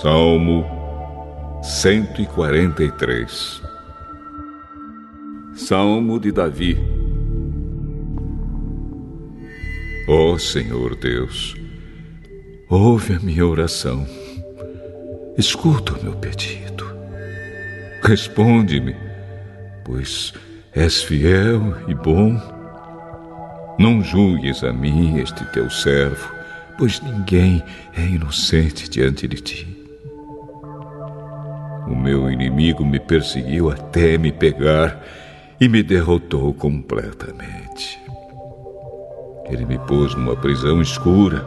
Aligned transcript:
Salmo 0.00 0.64
143 1.60 3.60
Salmo 5.56 6.20
de 6.20 6.30
Davi 6.30 6.78
Ó 10.06 10.34
oh, 10.34 10.38
Senhor 10.38 10.94
Deus, 10.94 11.56
ouve 12.70 13.14
a 13.14 13.18
minha 13.18 13.44
oração, 13.44 14.06
escuta 15.36 15.94
o 15.94 16.02
meu 16.02 16.14
pedido, 16.14 16.86
responde-me, 18.00 18.94
pois 19.84 20.32
és 20.72 21.02
fiel 21.02 21.76
e 21.88 21.94
bom. 21.94 22.40
Não 23.78 24.02
julgues 24.02 24.62
a 24.62 24.72
mim, 24.72 25.18
este 25.18 25.44
teu 25.52 25.68
servo, 25.68 26.32
pois 26.78 27.00
ninguém 27.00 27.62
é 27.96 28.06
inocente 28.06 28.88
diante 28.88 29.26
de 29.26 29.42
ti. 29.42 29.77
O 31.88 31.96
meu 31.96 32.30
inimigo 32.30 32.84
me 32.84 33.00
perseguiu 33.00 33.70
até 33.70 34.18
me 34.18 34.30
pegar 34.30 35.02
e 35.58 35.68
me 35.68 35.82
derrotou 35.82 36.52
completamente. 36.52 37.98
Ele 39.48 39.64
me 39.64 39.78
pôs 39.78 40.14
numa 40.14 40.36
prisão 40.36 40.82
escura 40.82 41.44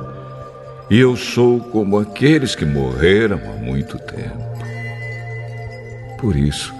e 0.89 0.97
eu 0.97 1.15
sou 1.15 1.59
como 1.59 1.99
aqueles 1.99 2.55
que 2.55 2.65
morreram 2.65 3.37
há 3.37 3.61
muito 3.61 3.99
tempo. 3.99 4.51
Por 6.19 6.35
isso, 6.35 6.73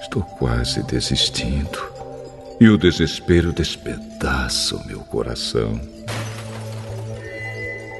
estou 0.00 0.22
quase 0.22 0.82
desistindo 0.84 1.78
e 2.58 2.68
o 2.68 2.78
desespero 2.78 3.52
despedaça 3.52 4.76
o 4.76 4.86
meu 4.86 5.00
coração. 5.00 5.78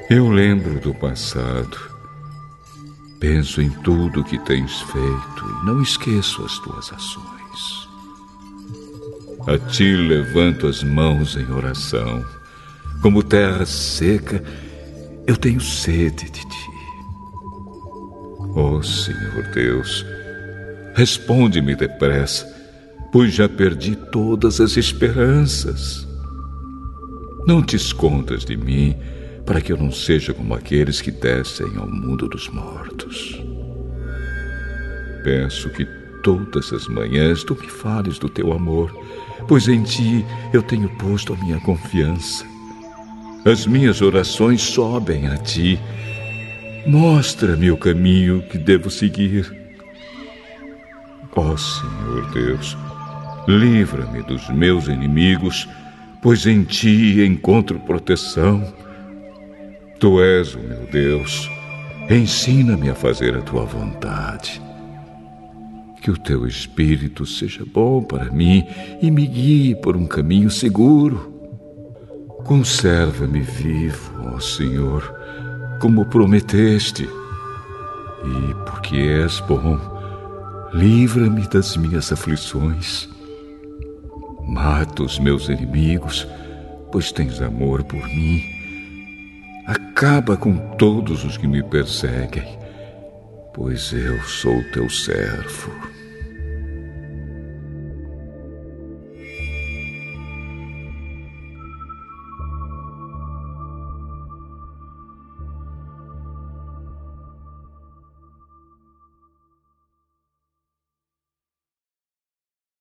Eu 0.09 0.31
lembro 0.31 0.81
do 0.81 0.95
passado. 0.95 1.94
Penso 3.27 3.63
em 3.63 3.71
tudo 3.71 4.23
que 4.23 4.39
tens 4.41 4.83
feito 4.83 5.63
e 5.63 5.65
não 5.65 5.81
esqueço 5.81 6.45
as 6.45 6.59
tuas 6.59 6.93
ações. 6.93 7.89
A 9.47 9.57
ti 9.57 9.97
levanto 9.97 10.67
as 10.67 10.83
mãos 10.83 11.35
em 11.35 11.51
oração. 11.51 12.23
Como 13.01 13.23
terra 13.23 13.65
seca, 13.65 14.45
eu 15.27 15.39
tenho 15.39 15.59
sede 15.59 16.27
de 16.27 16.41
ti. 16.43 16.71
Ó 18.55 18.73
oh, 18.73 18.83
Senhor 18.83 19.43
Deus, 19.55 20.05
responde-me 20.95 21.75
depressa, 21.75 22.47
pois 23.11 23.33
já 23.33 23.49
perdi 23.49 23.97
todas 23.97 24.61
as 24.61 24.77
esperanças. 24.77 26.07
Não 27.47 27.63
te 27.63 27.75
escondas 27.75 28.45
de 28.45 28.55
mim 28.55 28.95
para 29.47 29.61
que 29.61 29.73
eu 29.73 29.77
não 29.77 29.93
seja 29.93 30.33
como 30.33 30.55
aqueles 30.55 31.01
que 31.01 31.11
descem 31.11 31.77
ao 31.77 31.89
mundo 31.89 32.29
dos 32.29 32.49
mortos. 32.49 33.43
Peço 35.23 35.71
que 35.71 35.87
todas 36.23 36.73
as 36.73 36.89
manhãs 36.89 37.45
tu 37.45 37.55
me 37.55 37.69
fales 37.69 38.19
do 38.19 38.29
teu 38.29 38.53
amor, 38.53 38.91
pois 39.47 39.69
em 39.69 39.83
ti 39.83 40.25
eu 40.53 40.63
tenho 40.63 40.89
posto 40.97 41.35
a 41.35 41.37
minha 41.37 41.61
confiança. 41.61 42.45
As 43.45 43.67
minhas 43.67 44.01
orações 44.01 44.63
sobem 44.63 45.27
a 45.29 45.37
ti. 45.37 45.79
Mostra-me 46.87 47.71
o 47.71 47.77
caminho 47.77 48.43
que 48.49 48.57
devo 48.57 48.91
seguir. 48.91 49.53
Ó 51.37 51.53
oh, 51.53 51.57
Senhor 51.59 52.31
Deus, 52.33 52.77
livra-me 53.47 54.23
dos 54.23 54.49
meus 54.49 54.87
inimigos, 54.87 55.69
pois 56.23 56.47
em 56.47 56.63
ti 56.63 57.23
encontro 57.23 57.79
proteção. 57.81 58.73
Tu 60.05 60.21
és 60.21 60.55
o 60.55 60.59
meu 60.59 60.87
Deus. 60.93 61.51
Ensina-me 62.11 62.91
a 62.91 62.95
fazer 62.95 63.35
a 63.39 63.41
tua 63.41 63.65
vontade. 63.65 64.61
Que 66.03 66.11
o 66.11 66.19
teu 66.19 66.47
espírito 66.47 67.25
seja 67.25 67.65
bom 67.65 68.03
para 68.03 68.31
mim 68.31 68.67
e 69.01 69.11
me 69.11 69.27
guie 69.27 69.75
por 69.75 69.97
um 69.97 70.07
caminho 70.07 70.51
seguro. 70.51 71.33
Conserva-me 72.45 73.41
vivo, 73.41 74.13
ó 74.35 74.39
Senhor, 74.41 75.11
como 75.81 76.05
prometeste. 76.05 77.05
E 77.05 78.55
porque 78.67 78.97
és 78.97 79.41
bom, 79.49 79.81
livra-me 80.75 81.49
das 81.49 81.79
minhas 81.79 82.13
aflições. 82.13 83.09
Mata 84.47 85.03
os 85.03 85.19
meus 85.19 85.49
inimigos, 85.49 86.29
pois 86.93 87.11
tens 87.11 87.41
amor 87.41 87.83
por 87.85 88.07
mim 88.07 88.64
Acaba 89.67 90.37
com 90.37 90.57
todos 90.77 91.25
os 91.25 91.39
que 91.39 91.47
me 91.47 91.63
perseguem, 91.63 92.59
pois 93.55 93.95
eu 93.95 94.21
sou 94.25 94.63
teu 94.73 94.91
servo. 94.91 95.73